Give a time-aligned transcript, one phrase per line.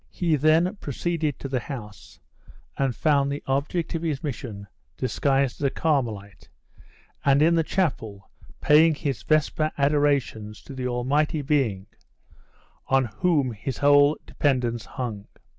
[0.09, 2.19] He then proceeded to the house,
[2.75, 4.65] and found the object of his mission
[4.97, 6.49] disguised as a Carmelite,
[7.23, 11.85] and in the chapel paying his vesper adorations to the Almighty Being
[12.87, 15.27] on whom his whole dependence hung.